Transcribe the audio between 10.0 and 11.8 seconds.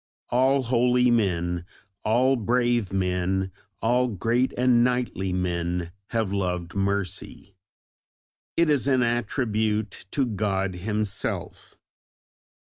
to God Himself."